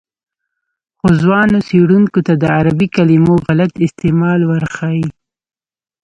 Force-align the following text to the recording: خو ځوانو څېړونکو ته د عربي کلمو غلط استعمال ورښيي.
خو 0.97 1.07
ځوانو 1.21 1.57
څېړونکو 1.67 2.19
ته 2.27 2.33
د 2.41 2.43
عربي 2.57 2.87
کلمو 2.95 3.33
غلط 3.45 3.73
استعمال 3.85 4.39
ورښيي. 4.45 5.05